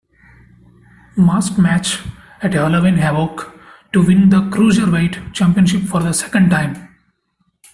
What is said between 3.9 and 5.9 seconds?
to win the Cruiserweight Championship